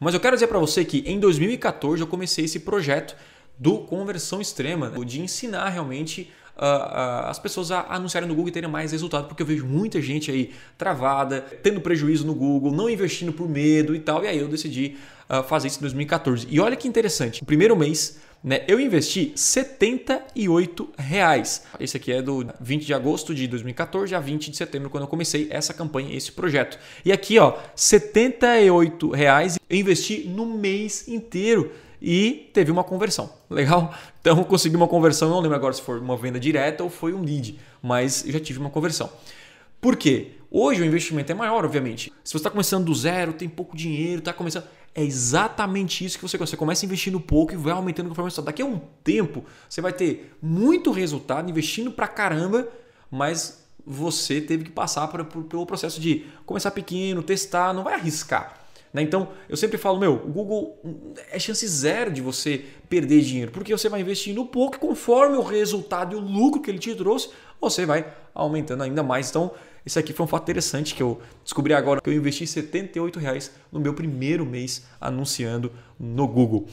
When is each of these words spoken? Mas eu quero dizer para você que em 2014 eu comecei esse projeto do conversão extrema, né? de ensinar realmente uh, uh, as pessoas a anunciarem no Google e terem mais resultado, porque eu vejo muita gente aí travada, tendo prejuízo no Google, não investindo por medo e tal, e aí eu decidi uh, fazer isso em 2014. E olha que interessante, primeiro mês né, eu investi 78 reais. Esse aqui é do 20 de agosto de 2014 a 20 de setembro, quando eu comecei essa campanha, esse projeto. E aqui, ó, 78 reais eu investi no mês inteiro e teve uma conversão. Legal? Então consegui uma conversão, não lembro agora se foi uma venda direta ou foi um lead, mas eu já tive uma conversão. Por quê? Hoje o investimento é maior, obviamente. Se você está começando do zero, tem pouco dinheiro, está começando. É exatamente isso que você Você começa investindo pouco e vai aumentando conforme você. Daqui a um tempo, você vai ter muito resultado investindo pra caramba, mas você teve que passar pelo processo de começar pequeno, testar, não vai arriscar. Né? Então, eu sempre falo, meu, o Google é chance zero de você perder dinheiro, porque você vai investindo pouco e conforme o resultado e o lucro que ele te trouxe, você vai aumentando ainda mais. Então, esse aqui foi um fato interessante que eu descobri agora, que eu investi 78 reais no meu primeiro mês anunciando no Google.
Mas 0.00 0.14
eu 0.14 0.20
quero 0.20 0.36
dizer 0.36 0.46
para 0.46 0.58
você 0.58 0.84
que 0.84 1.02
em 1.06 1.18
2014 1.18 2.00
eu 2.00 2.06
comecei 2.06 2.44
esse 2.44 2.60
projeto 2.60 3.16
do 3.58 3.78
conversão 3.78 4.40
extrema, 4.40 4.88
né? 4.88 5.04
de 5.04 5.20
ensinar 5.20 5.68
realmente 5.68 6.30
uh, 6.56 6.62
uh, 6.62 7.28
as 7.28 7.38
pessoas 7.38 7.72
a 7.72 7.86
anunciarem 7.88 8.28
no 8.28 8.34
Google 8.34 8.50
e 8.50 8.52
terem 8.52 8.70
mais 8.70 8.92
resultado, 8.92 9.26
porque 9.26 9.42
eu 9.42 9.46
vejo 9.46 9.66
muita 9.66 10.00
gente 10.00 10.30
aí 10.30 10.52
travada, 10.76 11.40
tendo 11.62 11.80
prejuízo 11.80 12.26
no 12.26 12.34
Google, 12.34 12.72
não 12.72 12.88
investindo 12.88 13.32
por 13.32 13.48
medo 13.48 13.94
e 13.94 13.98
tal, 13.98 14.24
e 14.24 14.28
aí 14.28 14.38
eu 14.38 14.48
decidi 14.48 14.96
uh, 15.28 15.42
fazer 15.42 15.68
isso 15.68 15.78
em 15.78 15.82
2014. 15.82 16.46
E 16.48 16.60
olha 16.60 16.76
que 16.76 16.86
interessante, 16.86 17.44
primeiro 17.44 17.76
mês 17.76 18.20
né, 18.42 18.64
eu 18.68 18.78
investi 18.78 19.32
78 19.34 20.88
reais. 20.96 21.64
Esse 21.80 21.96
aqui 21.96 22.12
é 22.12 22.22
do 22.22 22.46
20 22.60 22.86
de 22.86 22.94
agosto 22.94 23.34
de 23.34 23.46
2014 23.48 24.14
a 24.14 24.20
20 24.20 24.50
de 24.50 24.56
setembro, 24.56 24.88
quando 24.90 25.04
eu 25.04 25.08
comecei 25.08 25.48
essa 25.50 25.74
campanha, 25.74 26.16
esse 26.16 26.32
projeto. 26.32 26.78
E 27.04 27.12
aqui, 27.12 27.38
ó, 27.38 27.58
78 27.74 29.10
reais 29.10 29.58
eu 29.68 29.76
investi 29.76 30.28
no 30.28 30.46
mês 30.46 31.08
inteiro 31.08 31.72
e 32.00 32.48
teve 32.52 32.70
uma 32.70 32.84
conversão. 32.84 33.30
Legal? 33.50 33.92
Então 34.20 34.42
consegui 34.44 34.76
uma 34.76 34.88
conversão, 34.88 35.28
não 35.28 35.40
lembro 35.40 35.56
agora 35.56 35.72
se 35.72 35.82
foi 35.82 35.98
uma 35.98 36.16
venda 36.16 36.38
direta 36.38 36.84
ou 36.84 36.90
foi 36.90 37.12
um 37.12 37.22
lead, 37.22 37.58
mas 37.82 38.24
eu 38.24 38.32
já 38.32 38.40
tive 38.40 38.58
uma 38.58 38.70
conversão. 38.70 39.10
Por 39.80 39.96
quê? 39.96 40.32
Hoje 40.50 40.82
o 40.82 40.84
investimento 40.84 41.30
é 41.30 41.34
maior, 41.34 41.64
obviamente. 41.64 42.12
Se 42.24 42.32
você 42.32 42.38
está 42.38 42.50
começando 42.50 42.86
do 42.86 42.94
zero, 42.94 43.32
tem 43.32 43.48
pouco 43.48 43.76
dinheiro, 43.76 44.20
está 44.20 44.32
começando. 44.32 44.64
É 44.94 45.04
exatamente 45.04 46.04
isso 46.04 46.18
que 46.18 46.26
você 46.26 46.38
Você 46.38 46.56
começa 46.56 46.84
investindo 46.84 47.20
pouco 47.20 47.52
e 47.52 47.56
vai 47.56 47.72
aumentando 47.72 48.08
conforme 48.08 48.30
você. 48.30 48.42
Daqui 48.42 48.62
a 48.62 48.66
um 48.66 48.80
tempo, 49.04 49.44
você 49.68 49.80
vai 49.80 49.92
ter 49.92 50.34
muito 50.42 50.90
resultado 50.90 51.50
investindo 51.50 51.92
pra 51.92 52.08
caramba, 52.08 52.66
mas 53.10 53.64
você 53.86 54.40
teve 54.40 54.64
que 54.64 54.70
passar 54.70 55.06
pelo 55.08 55.66
processo 55.66 56.00
de 56.00 56.26
começar 56.44 56.70
pequeno, 56.70 57.22
testar, 57.22 57.72
não 57.72 57.84
vai 57.84 57.94
arriscar. 57.94 58.58
Né? 58.92 59.02
Então, 59.02 59.28
eu 59.48 59.56
sempre 59.56 59.78
falo, 59.78 59.98
meu, 59.98 60.14
o 60.14 60.28
Google 60.28 60.80
é 61.30 61.38
chance 61.38 61.66
zero 61.66 62.10
de 62.10 62.20
você 62.20 62.64
perder 62.88 63.20
dinheiro, 63.20 63.50
porque 63.52 63.76
você 63.76 63.88
vai 63.88 64.00
investindo 64.00 64.44
pouco 64.44 64.76
e 64.76 64.78
conforme 64.78 65.36
o 65.36 65.42
resultado 65.42 66.14
e 66.14 66.18
o 66.18 66.20
lucro 66.20 66.60
que 66.60 66.70
ele 66.70 66.78
te 66.78 66.94
trouxe, 66.94 67.30
você 67.60 67.84
vai 67.84 68.12
aumentando 68.34 68.82
ainda 68.82 69.02
mais. 69.02 69.30
Então, 69.30 69.52
esse 69.84 69.98
aqui 69.98 70.12
foi 70.12 70.24
um 70.24 70.28
fato 70.28 70.42
interessante 70.42 70.94
que 70.94 71.02
eu 71.02 71.20
descobri 71.42 71.72
agora, 71.72 72.00
que 72.00 72.10
eu 72.10 72.14
investi 72.14 72.46
78 72.46 73.18
reais 73.18 73.50
no 73.72 73.80
meu 73.80 73.94
primeiro 73.94 74.44
mês 74.44 74.86
anunciando 75.00 75.72
no 75.98 76.26
Google. 76.28 76.66